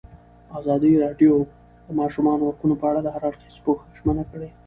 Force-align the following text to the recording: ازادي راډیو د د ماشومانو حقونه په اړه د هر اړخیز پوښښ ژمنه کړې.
ازادي 0.59 0.91
راډیو 1.03 1.33
د 1.45 1.47
د 1.85 1.87
ماشومانو 1.99 2.47
حقونه 2.49 2.75
په 2.81 2.85
اړه 2.91 2.99
د 3.03 3.07
هر 3.15 3.23
اړخیز 3.29 3.55
پوښښ 3.65 3.85
ژمنه 3.99 4.23
کړې. 4.31 4.49